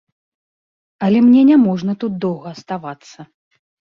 [1.07, 3.19] Але мне няможна тут доўга аставацца.